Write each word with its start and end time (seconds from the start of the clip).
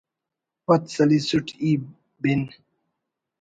پَد 0.65 0.81
سَلِیسُٹ 0.95 1.47
ای 1.61 1.71
بِن 2.21 2.41